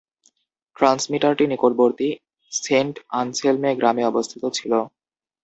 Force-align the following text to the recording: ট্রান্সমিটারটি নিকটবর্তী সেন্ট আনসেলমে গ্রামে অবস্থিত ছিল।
ট্রান্সমিটারটি 0.77 1.43
নিকটবর্তী 1.51 2.09
সেন্ট 2.51 2.95
আনসেলমে 3.19 3.71
গ্রামে 3.79 4.03
অবস্থিত 4.05 4.43
ছিল। 4.57 4.71